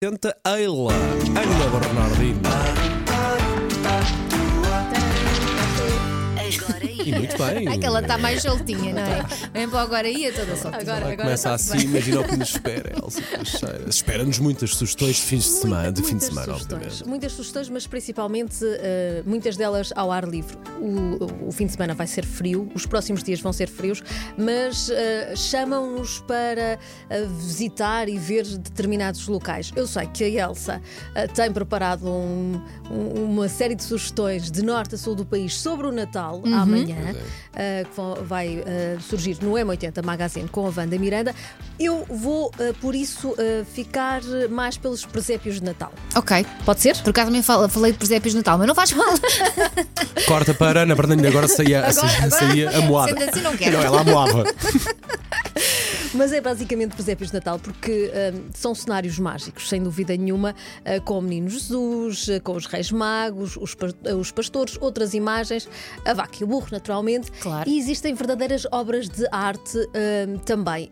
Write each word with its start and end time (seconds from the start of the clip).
Tenta 0.00 0.32
Eila, 0.44 0.94
Ana 1.34 1.66
Bernardino. 1.72 2.77
E 7.08 7.18
muito 7.18 7.36
bem. 7.38 7.68
Ai, 7.68 7.78
que 7.78 7.86
ela 7.86 8.00
está 8.00 8.18
mais 8.18 8.42
soltinha, 8.42 8.92
não 8.92 9.02
é? 9.02 9.24
Vem 9.52 9.68
para 9.68 9.80
agora 9.82 10.08
ia 10.08 10.32
toda 10.32 10.56
soltinha. 10.56 10.82
Agora, 10.82 10.96
agora 10.98 11.16
começa 11.16 11.54
está-se 11.54 11.72
assim, 11.72 11.78
bem. 11.86 11.90
imagina 11.90 12.20
o 12.20 12.24
que 12.24 12.36
nos 12.36 12.48
espera, 12.50 12.92
Elsa. 13.02 13.22
Espera-nos 13.88 14.38
muitas 14.38 14.70
sugestões 14.74 15.16
de 15.16 15.22
fins 15.22 15.44
de 15.44 15.50
semana, 15.50 15.92
de 15.92 16.00
fim 16.02 16.06
de 16.08 16.12
muitas 16.12 16.28
semana, 16.28 16.52
sugestões, 16.52 16.82
obviamente. 16.82 17.08
Muitas 17.08 17.32
sugestões, 17.32 17.68
mas 17.68 17.86
principalmente 17.86 18.56
eh, 18.62 19.22
muitas 19.26 19.56
delas 19.56 19.92
ao 19.96 20.10
ar 20.12 20.24
livre. 20.28 20.56
O, 20.80 21.48
o 21.48 21.52
fim 21.52 21.66
de 21.66 21.72
semana 21.72 21.94
vai 21.94 22.06
ser 22.06 22.24
frio, 22.24 22.68
os 22.74 22.86
próximos 22.86 23.22
dias 23.22 23.40
vão 23.40 23.52
ser 23.52 23.68
frios, 23.68 24.02
mas 24.36 24.90
eh, 24.90 25.34
chamam-nos 25.36 26.20
para 26.20 26.78
eh, 27.10 27.26
visitar 27.38 28.08
e 28.08 28.18
ver 28.18 28.44
determinados 28.44 29.26
locais. 29.28 29.72
Eu 29.74 29.86
sei 29.86 30.06
que 30.06 30.24
a 30.24 30.46
Elsa 30.48 30.80
tem 31.34 31.50
preparado 31.52 32.06
um- 32.08 32.60
um- 32.90 33.24
uma 33.24 33.48
série 33.48 33.74
de 33.74 33.82
sugestões 33.82 34.50
de 34.50 34.62
norte 34.62 34.94
a 34.94 34.98
sul 34.98 35.14
do 35.14 35.24
país 35.24 35.54
sobre 35.54 35.86
o 35.86 35.92
Natal 35.92 36.42
amanhã, 36.44 36.96
eh, 37.54 37.84
que 37.88 37.96
vão- 37.96 38.14
vai 38.24 38.62
eh, 38.66 38.96
surgir 39.00 39.38
no 39.42 39.52
M80 39.52 40.02
Magazine 40.04 40.48
com 40.48 40.66
a 40.66 40.72
Wanda 40.76 40.98
Miranda. 40.98 41.34
Eu 41.78 42.04
vou, 42.08 42.52
eh, 42.58 42.72
por 42.80 42.94
isso, 42.94 43.34
ficar 43.72 44.20
mais 44.50 44.76
pelos 44.76 45.04
presépios 45.04 45.56
de 45.56 45.64
Natal. 45.64 45.92
Ok. 46.14 46.44
Pode 46.64 46.80
ser? 46.80 46.96
Por 46.98 47.10
acaso 47.10 47.26
também 47.28 47.42
falei 47.42 47.92
de 47.92 47.98
presépios 47.98 48.32
de 48.32 48.38
Natal, 48.38 48.58
mas 48.58 48.66
não 48.66 48.74
faz 48.74 48.92
mal. 48.92 49.08
Corta 50.26 50.54
para 50.54 50.82
Ana 50.82 50.94
Bernardino, 50.94 51.28
agora 51.28 51.48
saía, 51.48 51.78
Agora- 51.86 51.92
saía, 51.92 52.16
agora- 52.26 52.30
saía 52.30 52.70
a 52.70 52.80
moada. 52.82 53.08
Sendo 53.18 53.30
assim, 53.30 53.40
não 53.42 53.56
quero. 53.56 53.76
ela 53.78 54.00
amoava. 54.00 54.44
Mas 56.14 56.32
é 56.32 56.40
basicamente 56.40 56.94
presépios 56.94 57.30
de 57.30 57.34
Natal 57.34 57.58
porque 57.58 58.10
hum, 58.34 58.44
são 58.54 58.74
cenários 58.74 59.18
mágicos, 59.18 59.68
sem 59.68 59.82
dúvida 59.82 60.16
nenhuma, 60.16 60.54
ah, 60.84 61.00
com 61.00 61.18
o 61.18 61.22
Menino 61.22 61.48
Jesus, 61.50 62.28
ah, 62.30 62.40
com 62.40 62.52
os 62.56 62.66
Reis 62.66 62.90
Magos, 62.90 63.56
os, 63.56 63.74
pa- 63.74 63.88
ah, 64.06 64.14
os 64.14 64.30
pastores, 64.32 64.78
outras 64.80 65.12
imagens, 65.14 65.68
a 66.04 66.14
vaca 66.14 66.36
e 66.40 66.44
o 66.44 66.46
burro, 66.46 66.68
naturalmente. 66.72 67.30
Claro. 67.40 67.68
E 67.68 67.78
existem 67.78 68.14
verdadeiras 68.14 68.66
obras 68.72 69.08
de 69.08 69.26
arte 69.30 69.78
hum, 69.78 70.38
também. 70.44 70.90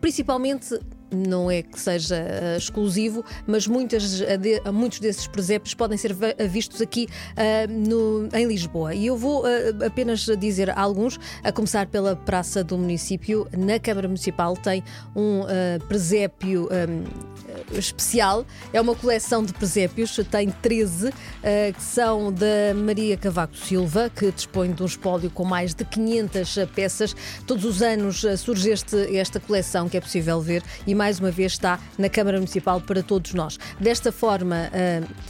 Principalmente. 0.00 0.78
Não 1.10 1.50
é 1.50 1.62
que 1.62 1.78
seja 1.78 2.16
ah, 2.16 2.56
exclusivo, 2.56 3.24
mas 3.46 3.66
muitas, 3.66 4.20
ah, 4.22 4.36
de- 4.36 4.60
muitos 4.72 4.98
desses 5.00 5.26
presépios 5.26 5.72
podem 5.74 5.96
ser 5.96 6.12
ve- 6.12 6.34
vistos 6.48 6.80
aqui 6.80 7.06
ah, 7.36 7.66
no- 7.70 8.28
em 8.34 8.46
Lisboa. 8.46 8.94
E 8.94 9.06
eu 9.06 9.16
vou 9.16 9.44
ah, 9.46 9.86
apenas 9.86 10.20
dizer 10.38 10.76
alguns, 10.76 11.18
a 11.44 11.52
começar 11.52 11.86
pela 11.86 12.16
Praça 12.16 12.64
do 12.64 12.76
Município. 12.76 13.46
Na 13.56 13.78
Câmara 13.78 14.08
Municipal 14.08 14.56
tem 14.56 14.82
um 15.14 15.42
presépio 15.88 16.68
ah, 16.70 17.25
especial. 17.72 18.44
É 18.72 18.80
uma 18.80 18.94
coleção 18.94 19.44
de 19.44 19.52
presépios, 19.52 20.16
tem 20.30 20.50
13, 20.50 21.08
ah, 21.08 21.72
que 21.72 21.82
são 21.82 22.32
da 22.32 22.74
Maria 22.74 23.16
Cavaco 23.16 23.56
Silva, 23.56 24.10
que 24.14 24.30
dispõe 24.30 24.72
de 24.72 24.82
um 24.82 24.86
espólio 24.86 25.30
com 25.30 25.44
mais 25.44 25.74
de 25.74 25.84
500 25.84 26.58
peças. 26.74 27.14
Todos 27.46 27.64
os 27.64 27.82
anos 27.82 28.24
ah, 28.24 28.36
surge 28.36 28.70
este- 28.70 29.16
esta 29.16 29.38
coleção 29.40 29.88
que 29.88 29.96
é 29.96 30.00
possível 30.00 30.40
ver 30.40 30.62
e 30.86 30.94
mais 30.94 31.18
uma 31.20 31.30
vez 31.30 31.52
está 31.52 31.78
na 31.98 32.08
Câmara 32.08 32.36
Municipal 32.38 32.80
para 32.80 33.02
todos 33.02 33.34
nós. 33.34 33.58
Desta 33.80 34.10
forma, 34.12 34.70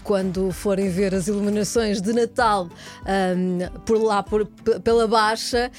quando 0.05 0.51
forem 0.53 0.89
ver 0.91 1.15
as 1.15 1.29
iluminações 1.29 2.01
de 2.01 2.13
Natal 2.13 2.69
por 3.85 3.99
lá, 4.03 4.23
por- 4.23 4.47
pela 4.83 5.07
Baixa, 5.07 5.71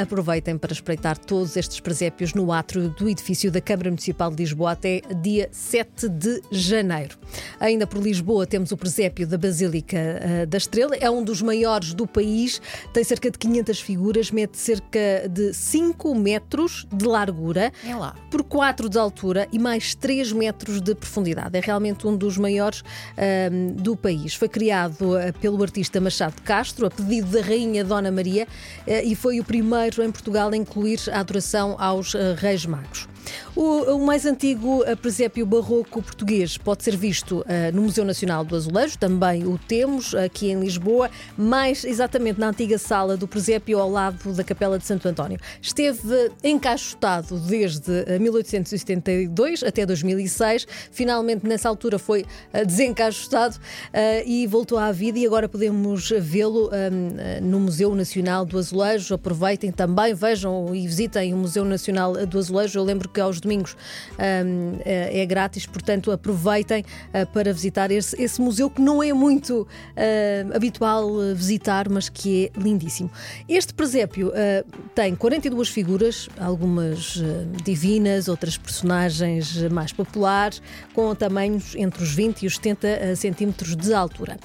aproveitem 0.00 0.56
para 0.58 0.72
espreitar 0.72 1.16
todos 1.18 1.56
estes 1.56 1.80
presépios 1.80 2.34
no 2.34 2.52
átrio 2.52 2.88
do 2.90 3.08
edifício 3.08 3.50
da 3.50 3.60
Câmara 3.60 3.90
Municipal 3.90 4.30
de 4.30 4.36
Lisboa 4.42 4.72
até 4.72 5.00
dia 5.22 5.48
7 5.52 5.83
de 6.08 6.42
janeiro. 6.50 7.16
Ainda 7.60 7.86
por 7.86 8.02
Lisboa 8.02 8.46
temos 8.46 8.72
o 8.72 8.76
presépio 8.76 9.26
da 9.26 9.36
Basílica 9.38 9.98
ah, 9.98 10.46
da 10.46 10.58
Estrela, 10.58 10.94
é 10.96 11.10
um 11.10 11.22
dos 11.22 11.42
maiores 11.42 11.94
do 11.94 12.06
país, 12.06 12.60
tem 12.92 13.02
cerca 13.04 13.30
de 13.30 13.38
500 13.38 13.80
figuras, 13.80 14.30
mede 14.30 14.56
cerca 14.56 15.28
de 15.28 15.52
5 15.52 16.14
metros 16.14 16.86
de 16.92 17.04
largura 17.04 17.72
É 17.86 17.94
lá. 17.94 18.14
por 18.30 18.42
4 18.42 18.88
de 18.88 18.98
altura 18.98 19.48
e 19.52 19.58
mais 19.58 19.94
3 19.94 20.32
metros 20.32 20.80
de 20.80 20.94
profundidade. 20.94 21.56
É 21.56 21.60
realmente 21.60 22.06
um 22.06 22.16
dos 22.16 22.36
maiores 22.36 22.82
ahm, 23.16 23.74
do 23.74 23.96
país. 23.96 24.34
Foi 24.34 24.48
criado 24.48 25.16
ah, 25.16 25.32
pelo 25.40 25.62
artista 25.62 26.00
Machado 26.00 26.40
Castro, 26.42 26.86
a 26.86 26.90
pedido 26.90 27.30
da 27.30 27.40
Rainha 27.40 27.84
Dona 27.84 28.10
Maria, 28.10 28.46
ah, 28.86 29.02
e 29.02 29.14
foi 29.14 29.40
o 29.40 29.44
primeiro 29.44 30.02
em 30.02 30.10
Portugal 30.10 30.50
a 30.50 30.56
incluir 30.56 31.00
a 31.12 31.20
adoração 31.20 31.76
aos 31.78 32.14
Reis 32.36 32.66
Magos. 32.66 33.08
O, 33.56 33.94
o 33.94 34.04
mais 34.04 34.26
antigo 34.26 34.84
presépio 35.00 35.46
barroco 35.46 35.73
português 35.82 36.58
pode 36.58 36.84
ser 36.84 36.96
visto 36.96 37.44
ah, 37.48 37.72
no 37.72 37.82
Museu 37.82 38.04
Nacional 38.04 38.44
do 38.44 38.54
Azulejo, 38.54 38.98
também 38.98 39.46
o 39.46 39.58
temos 39.58 40.14
aqui 40.14 40.50
em 40.50 40.60
Lisboa, 40.60 41.10
mais 41.36 41.84
exatamente 41.84 42.38
na 42.38 42.48
antiga 42.48 42.78
sala 42.78 43.16
do 43.16 43.26
presépio 43.26 43.78
ao 43.78 43.90
lado 43.90 44.32
da 44.32 44.44
Capela 44.44 44.78
de 44.78 44.86
Santo 44.86 45.08
António. 45.08 45.38
Esteve 45.60 46.30
encaixotado 46.42 47.38
desde 47.40 48.04
ah, 48.06 48.18
1872 48.18 49.62
até 49.62 49.86
2006, 49.86 50.66
finalmente 50.92 51.46
nessa 51.46 51.68
altura 51.68 51.98
foi 51.98 52.26
ah, 52.52 52.62
desencaixotado 52.62 53.56
ah, 53.92 54.22
e 54.26 54.46
voltou 54.46 54.78
à 54.78 54.92
vida 54.92 55.18
e 55.18 55.26
agora 55.26 55.48
podemos 55.48 56.10
vê-lo 56.20 56.70
ah, 56.70 57.40
no 57.40 57.58
Museu 57.60 57.94
Nacional 57.94 58.44
do 58.44 58.58
Azulejo. 58.58 59.14
Aproveitem 59.14 59.72
também, 59.72 60.12
vejam 60.12 60.74
e 60.74 60.86
visitem 60.86 61.32
o 61.32 61.38
Museu 61.38 61.64
Nacional 61.64 62.14
do 62.26 62.38
Azulejo. 62.38 62.78
Eu 62.78 62.84
lembro 62.84 63.08
que 63.08 63.20
aos 63.20 63.40
domingos 63.40 63.76
hum, 64.18 64.78
é 64.84 65.24
é 65.24 65.26
grátis, 65.64 65.66
portanto 65.66 66.12
aproveitem 66.12 66.84
ah, 67.12 67.26
para 67.26 67.52
visitar 67.52 67.90
esse, 67.90 68.20
esse 68.20 68.40
museu 68.40 68.70
que 68.70 68.80
não 68.80 69.02
é 69.02 69.12
muito 69.12 69.66
ah, 69.96 70.56
habitual 70.56 71.08
ah, 71.20 71.34
visitar, 71.34 71.88
mas 71.88 72.08
que 72.08 72.46
é 72.54 72.60
lindíssimo. 72.60 73.10
Este 73.48 73.74
presépio 73.74 74.32
ah, 74.34 74.64
tem 74.94 75.14
42 75.14 75.68
figuras, 75.68 76.28
algumas 76.38 77.20
ah, 77.22 77.62
divinas, 77.64 78.28
outras 78.28 78.56
personagens 78.56 79.56
mais 79.70 79.92
populares, 79.92 80.62
com 80.92 81.14
tamanhos 81.14 81.74
entre 81.74 82.02
os 82.02 82.12
20 82.12 82.42
e 82.42 82.46
os 82.46 82.56
70 82.56 82.86
ah, 82.86 83.16
centímetros 83.16 83.76
de 83.76 83.92
altura. 83.92 84.38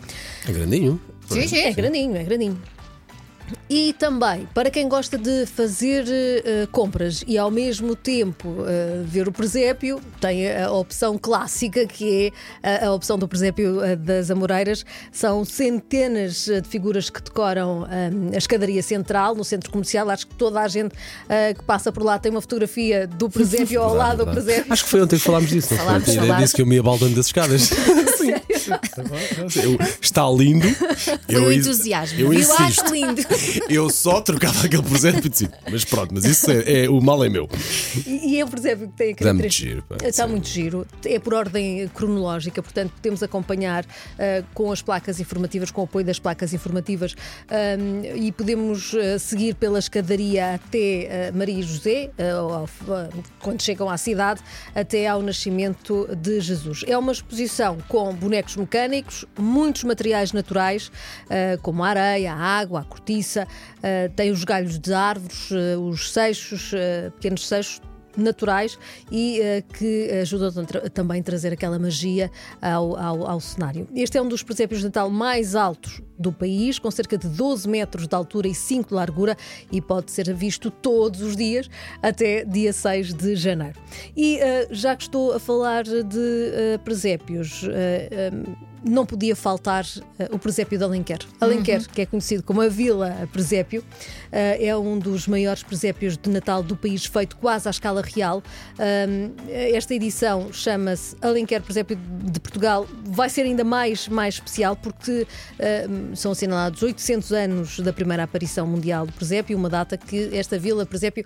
É 0.48 0.52
grandinho. 0.52 1.00
Sim, 1.28 1.48
sim. 1.48 1.58
É 1.58 1.72
grandinho, 1.74 2.16
é 2.16 2.24
grandinho. 2.24 2.60
E 3.70 3.94
também, 3.94 4.48
para 4.54 4.72
quem 4.72 4.90
gosta 4.90 5.18
de 5.18 5.46
fazer 5.46 6.06
eh, 6.08 6.68
compras 6.72 7.24
e 7.28 7.38
ao 7.38 7.52
mesmo 7.52 7.96
tempo 7.96 8.66
eh, 8.68 9.04
ver 9.06 9.28
o 9.28 9.32
presépio, 9.32 10.02
tem 10.20 10.50
a, 10.50 10.68
a 10.68 10.72
opção 10.72 11.20
clássica 11.20 11.86
que 11.86 12.32
é 12.64 12.82
a, 12.82 12.88
a 12.88 12.94
opção 12.94 13.18
do 13.18 13.28
presépio 13.28 13.84
eh, 13.84 13.96
das 13.96 14.32
Amoreiras. 14.32 14.84
São 15.12 15.46
centenas 15.46 16.46
de 16.46 16.68
figuras 16.68 17.10
que 17.10 17.22
decoram 17.22 17.86
a 18.34 18.38
escadaria 18.38 18.82
central 18.82 19.36
no 19.36 19.44
centro 19.44 19.70
comercial. 19.72 20.10
Acho 20.10 20.28
que 20.28 20.36
toda 20.36 20.62
a 20.62 20.68
gente 20.68 20.96
que 21.56 21.64
passa 21.64 21.92
por 21.92 22.04
lá 22.04 22.18
tem 22.18 22.32
uma 22.32 22.42
fotografia 22.42 23.06
do 23.06 23.30
presépio 23.30 23.82
ao 23.82 23.94
lado 23.94 24.26
do 24.26 24.32
presépio. 24.32 24.72
Acho 24.72 24.84
que 24.84 24.90
foi 24.90 25.02
ontem 25.02 25.18
que 25.18 25.24
falámos 25.24 25.50
disso? 25.50 25.76
Falámos, 25.76 26.14
falámos. 26.14 26.38
disso 26.38 26.56
que 26.56 26.62
eu 26.62 26.66
me 26.66 26.76
ia 26.76 26.84
baldando 26.84 27.16
das 27.16 27.28
escadas. 27.28 27.70
Sim. 29.50 29.60
Eu- 29.70 29.78
está 30.02 30.30
lindo. 30.30 30.68
Foi 30.70 31.18
eu 31.36 31.44
o 31.46 31.52
is- 31.52 31.66
entusiasmo. 31.66 32.20
Eu 32.20 32.34
Eu 32.34 32.40
insisto. 32.40 32.62
acho 32.62 32.94
lindo. 32.94 33.22
Eu 33.70 33.90
só 33.90 34.22
trocava 34.22 34.66
aquele 34.66 34.84
presente 34.84 35.30
disse, 35.30 35.50
mas 35.72 35.84
pronto, 35.86 36.14
mas 36.14 36.26
isso 36.26 36.50
é, 36.52 36.86
é- 36.86 36.90
o 36.90 37.00
mal 37.02 37.24
é 37.24 37.30
meu. 37.30 37.48
E, 38.06 38.34
e 38.36 38.40
é 38.40 38.46
um 38.46 38.48
presépio 38.48 38.88
que 38.90 38.96
tem 38.98 39.12
Está 39.12 39.26
aquele 39.30 39.34
muito 39.42 39.54
giro, 39.54 39.84
pá, 39.84 39.96
Está 40.04 40.26
sim. 40.26 40.32
muito 40.32 40.48
giro. 40.48 40.88
É 41.06 41.20
por 41.20 41.34
ordem 41.34 41.88
cronológica, 41.94 42.62
portanto, 42.62 42.92
podemos 42.96 43.22
acompanhar 43.24 43.86
ah, 44.18 44.44
com 44.54 44.72
as 44.72 44.82
placas 44.82 45.20
informativas, 45.20 45.72
com 45.72 45.82
o 45.82 45.84
apoio 45.86 46.06
das 46.06 46.20
placas 46.20 46.54
informativas, 46.54 47.16
ahm, 47.50 48.04
e 48.16 48.32
podemos 48.32 48.94
ah, 48.96 49.20
seguir 49.20 49.56
pela 49.56 49.80
escadaria 49.80 50.56
até 50.56 51.30
ah, 51.30 51.38
Maria 51.38 51.60
e 51.60 51.64
José, 51.64 52.10
quando 53.40 53.62
chegam 53.62 53.90
à 53.90 53.98
cidade, 53.98 54.42
até 54.76 55.08
ao 55.08 55.22
nascimento 55.22 56.08
de 56.18 56.40
Jesus. 56.40 56.84
É 56.88 56.98
uma 56.98 57.12
exposição 57.12 57.78
com 57.88 58.14
bonecos 58.14 58.56
mecânicos, 58.60 59.26
muitos 59.38 59.84
materiais 59.84 60.32
naturais, 60.34 60.92
ah, 61.30 61.58
como 61.62 61.84
a 61.84 61.90
areia, 61.90 62.34
a 62.34 62.38
água, 62.38 62.82
a 62.82 62.84
cortiça, 62.84 63.48
ah, 63.82 64.10
tem 64.16 64.32
os 64.32 64.44
galhos 64.44 64.78
de 64.78 64.94
árvores, 64.94 65.50
ah, 65.52 65.80
os 65.80 66.12
seixos, 66.12 66.72
pequenos 67.16 67.48
seixos 67.48 67.82
naturais 68.20 68.78
e 69.12 69.40
eh, 69.42 69.62
que 69.62 70.12
ajudam 70.22 70.66
também 70.94 71.22
a 71.22 71.24
trazer 71.24 71.54
aquela 71.54 71.80
magia 71.80 72.32
ao, 72.62 72.98
ao, 72.98 73.28
ao 73.28 73.40
cenário. 73.40 73.88
Este 73.96 74.18
é 74.18 74.22
um 74.22 74.28
dos 74.28 74.44
presépios 74.44 74.80
de 74.82 74.88
Natal 74.88 75.10
mais 75.10 75.56
altos 75.56 76.02
do 76.20 76.34
país, 76.34 76.78
com 76.78 76.92
cerca 76.92 77.18
de 77.18 77.28
12 77.30 77.68
metros 77.68 78.08
de 78.08 78.14
altura 78.16 78.48
e 78.48 78.54
5 78.54 78.90
de 78.90 78.94
largura 78.94 79.38
e 79.72 79.82
pode 79.82 80.12
ser 80.12 80.34
visto 80.34 80.70
todos 80.70 81.22
os 81.22 81.36
dias 81.36 81.70
até 82.02 82.44
dia 82.44 82.74
6 82.74 83.14
de 83.14 83.36
janeiro. 83.36 83.80
E 84.16 84.38
eh, 84.38 84.68
já 84.72 84.96
que 84.96 85.04
estou 85.04 85.34
a 85.34 85.40
falar 85.40 85.84
de 85.84 86.52
eh, 86.54 86.78
presépios, 86.84 87.64
eh, 87.72 88.32
não 88.84 89.06
podia 89.06 89.36
faltar 89.36 89.86
uh, 89.86 90.36
o 90.36 90.40
presépio 90.40 90.78
de 90.78 90.84
Alenquer. 90.84 91.20
Alenquer, 91.40 91.88
que 91.88 92.02
é 92.02 92.06
conhecido 92.06 92.44
como 92.44 92.62
a 92.62 92.68
Vila 92.68 93.28
Presépio, 93.32 93.82
uh, 93.82 93.86
é 94.32 94.76
um 94.78 94.98
dos 94.98 95.28
maiores 95.28 95.64
presépios 95.64 96.18
de 96.18 96.30
Natal 96.30 96.64
do 96.64 96.76
país, 96.76 97.06
feito 97.06 97.38
quase 97.38 97.68
à 97.68 97.72
escala 97.72 98.02
real. 98.02 98.44
Um, 98.80 99.32
esta 99.48 99.94
edição 99.94 100.52
chama-se 100.52 101.16
Alenquer 101.22 101.62
Presépio 101.62 101.98
de 102.24 102.40
Portugal. 102.40 102.88
Vai 103.06 103.30
ser 103.30 103.42
ainda 103.42 103.64
mais, 103.64 104.08
mais 104.08 104.36
especial 104.36 104.76
porque 104.76 105.22
uh, 105.24 106.16
são 106.16 106.32
assinalados 106.32 106.82
800 106.82 107.32
anos 107.32 107.80
da 107.80 107.94
primeira 107.94 108.24
aparição 108.24 108.68
mundial 108.68 109.06
do 109.06 109.14
presépio, 109.14 109.58
uma 109.58 109.70
data 109.70 109.98
que 109.98 110.30
esta 110.34 110.58
Vila 110.58 110.86
Presépio 110.86 111.26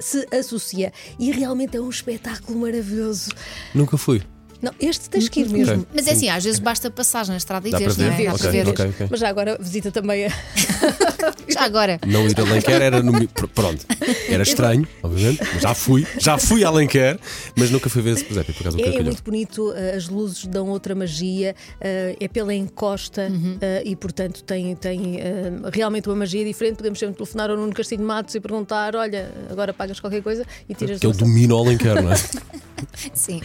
se 0.00 0.26
associa. 0.34 0.92
E 1.18 1.30
realmente 1.30 1.76
é 1.76 1.80
um 1.80 1.88
espetáculo 1.88 2.58
maravilhoso. 2.60 3.30
Nunca 3.74 3.96
fui. 3.96 4.22
Não, 4.62 4.72
este 4.78 5.10
tens 5.10 5.28
que 5.28 5.40
ir 5.40 5.48
mesmo. 5.48 5.74
Ok. 5.74 5.86
Mas 5.92 6.06
é 6.06 6.12
assim, 6.12 6.28
às 6.28 6.44
vezes 6.44 6.60
basta 6.60 6.88
passar 6.88 7.26
na 7.26 7.36
estrada 7.36 7.68
e 7.68 7.72
para 7.72 7.80
não 7.80 7.90
ver? 7.90 8.02
é? 8.04 8.24
Dá 8.30 8.38
para 8.38 8.50
ver. 8.50 8.68
ok, 8.68 8.86
ok. 8.86 9.06
Mas 9.10 9.20
já 9.20 9.28
agora 9.28 9.58
visita 9.60 9.90
também 9.90 10.26
a. 10.26 10.32
Já 11.48 11.64
agora. 11.64 12.00
Não 12.06 12.26
ir 12.26 12.34
a 12.38 12.42
Alenquer 12.42 12.80
era 12.80 13.02
no. 13.02 13.12
Pronto. 13.28 13.84
Era 14.28 14.42
estranho, 14.42 14.86
obviamente. 15.02 15.40
mas 15.52 15.62
Já 15.62 15.74
fui. 15.74 16.06
Já 16.18 16.38
fui 16.38 16.64
a 16.64 16.68
Alenquer, 16.68 17.18
mas 17.56 17.70
nunca 17.70 17.90
fui 17.90 18.00
ver 18.00 18.12
esse 18.12 18.24
presépio, 18.24 18.54
por 18.54 18.62
acaso 18.62 18.80
É, 18.80 18.96
é 18.96 19.02
muito 19.02 19.22
bonito, 19.22 19.72
eh, 19.72 19.94
as 19.96 20.08
luzes 20.08 20.46
dão 20.46 20.68
outra 20.68 20.94
magia, 20.94 21.54
eh, 21.80 22.16
é 22.18 22.28
pela 22.28 22.54
encosta 22.54 23.30
eh, 23.60 23.82
e, 23.84 23.94
portanto, 23.94 24.42
tem, 24.44 24.74
tem 24.76 25.18
realmente 25.72 26.08
uma 26.08 26.16
magia 26.16 26.44
diferente. 26.44 26.76
Podemos 26.76 26.98
sempre 26.98 27.16
telefonar 27.16 27.50
ao 27.50 27.56
Nuno 27.56 27.72
Castilho 27.72 28.00
de 28.00 28.06
Matos 28.06 28.34
e 28.34 28.40
perguntar: 28.40 28.96
olha, 28.96 29.30
agora 29.50 29.74
pagas 29.74 30.00
qualquer 30.00 30.22
coisa 30.22 30.46
e 30.68 30.74
tiras 30.74 31.00
Que 31.00 31.06
eu 31.06 31.12
do 31.12 31.18
domino 31.18 31.56
o 31.56 31.58
Alenquer, 31.58 32.02
não 32.02 32.12
é? 32.12 32.16
Sim. 33.14 33.40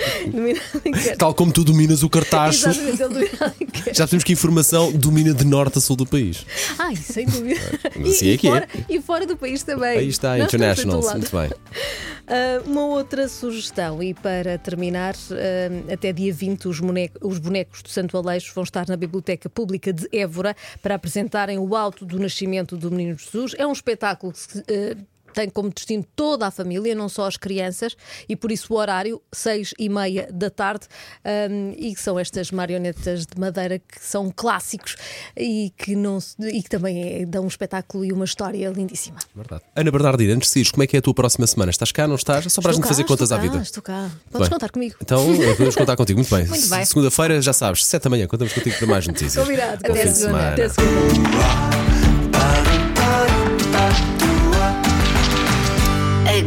Tal 1.18 1.34
como 1.34 1.52
tu 1.52 1.64
dominas 1.64 2.04
o 2.04 2.10
cartacho. 2.10 2.70
Exatamente, 2.70 3.02
ele 3.02 3.14
domina 3.14 3.30
Alenquer. 3.40 3.94
Já 3.96 4.08
temos 4.08 4.24
que 4.24 4.32
a 4.32 4.36
informação 4.36 4.92
domina 4.92 5.34
de 5.34 5.46
norte 5.46 5.78
a 5.78 5.82
sul 5.82 5.96
do 5.96 6.06
país. 6.06 6.46
Ai, 6.78 6.96
sem 6.96 7.26
dúvida. 7.26 7.60
Assim 8.08 8.26
e, 8.26 8.34
é 8.34 8.38
que 8.38 8.48
é. 8.48 8.52
fora, 8.52 8.68
e 8.90 9.02
fora 9.02 9.26
do 9.26 9.38
país 9.38 9.64
também. 9.64 10.00
Aí 10.00 10.08
está, 10.08 10.38
Nós 10.38 10.48
Internationals. 10.48 11.06
lado. 11.06 11.18
Muito 11.20 11.36
bem. 11.36 11.50
Ah, 12.30 12.62
uma 12.66 12.86
outra 12.88 13.30
sugestão, 13.30 14.04
e 14.04 14.14
para 14.14 14.58
terminar, 14.58 15.16
ah, 15.32 15.94
até 15.94 16.12
dia 16.12 16.34
20, 16.34 16.68
os, 16.68 16.78
boneco- 16.82 17.26
os 17.26 17.40
bonecos 17.40 17.82
do 17.82 17.88
Santo 17.88 18.18
Aleixo 18.18 18.52
vão 18.54 18.66
estar 18.66 18.86
na 18.86 18.98
Biblioteca 18.98 19.50
Pública 19.50 19.94
de 19.94 20.10
Évora 20.12 20.54
para 20.82 20.96
apresentarem 20.96 21.58
o 21.58 21.74
alto 21.74 22.06
do 22.06 22.20
nascimento 22.20 22.76
do 22.76 22.92
Menino 22.92 23.18
Jesus. 23.18 23.56
É 23.58 23.66
um 23.66 23.72
espetáculo 23.72 24.34
que 24.34 24.40
se, 24.40 24.60
ah, 24.60 24.98
tem 25.38 25.50
como 25.52 25.70
destino 25.70 26.04
toda 26.16 26.48
a 26.48 26.52
família, 26.52 26.96
não 26.96 27.08
só 27.08 27.28
as 27.28 27.38
crianças, 27.38 27.96
e 28.28 28.36
por 28.36 28.52
isso 28.52 28.74
o 28.74 28.78
horário, 28.78 29.22
seis 29.32 29.72
e 29.78 29.88
meia 29.88 30.28
da 30.34 30.50
tarde, 30.50 30.88
ah, 31.24 31.48
e 31.78 31.94
que 31.94 32.02
são 32.02 32.18
estas 32.18 32.50
marionetas 32.50 33.24
de 33.28 33.40
madeira 33.40 33.78
que 33.78 34.00
são 34.04 34.32
clássicos 34.36 34.96
e 35.38 35.72
que, 35.78 35.96
não, 35.96 36.18
e 36.40 36.64
que 36.64 36.70
também 36.70 37.22
é- 37.22 37.26
dão 37.28 37.44
um 37.44 37.48
espetáculo 37.48 38.04
e 38.04 38.12
uma 38.12 38.26
história 38.26 38.68
lindíssima. 38.70 39.20
Verdade. 39.36 39.62
Ana 39.76 39.92
Bernardina, 39.92 40.34
antes 40.34 40.52
de 40.52 40.60
ires, 40.60 40.72
como 40.72 40.82
é 40.82 40.88
que 40.88 40.96
é 40.96 41.00
a 41.00 41.02
tua 41.04 41.14
próxima 41.14 41.46
semana? 41.46 41.70
Estás 41.70 41.92
cá, 41.92 42.08
não 42.08 42.16
estás? 42.16 42.52
Só 42.52 42.60
para 42.60 42.72
a 42.72 42.74
Estou 42.74 42.74
gente 42.74 42.82
cá, 42.84 42.88
fazer 42.88 43.04
contas 43.04 43.32
à 43.32 43.36
cá, 43.36 43.42
vida. 43.44 43.58
Estou 43.62 43.84
cá. 43.84 44.10
Podes 44.32 44.48
Bem. 44.50 44.56
contar 44.58 44.70
comigo. 44.72 44.96
Então, 45.00 45.22
eh, 45.36 45.52
podemos 45.52 45.76
contar 45.76 45.96
contigo. 45.96 46.18
Muito 46.18 46.36
bem. 46.36 46.48
Muito 46.50 46.68
bem. 46.68 46.84
Segunda-feira, 46.84 47.40
já 47.44 47.54
sabes, 47.54 47.86
7 47.86 48.04
da 48.06 48.10
manhã, 48.10 48.26
contamos 48.26 48.54
contigo 48.54 48.76
para 48.78 48.88
mais 48.88 49.06
notícias. 49.08 49.36
Combinado. 49.46 49.86
Até 49.86 50.08
segunda. 50.08 50.50
Até 50.54 50.70
segunda. 50.70 51.97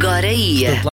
Agora 0.00 0.32
ia. 0.32 0.81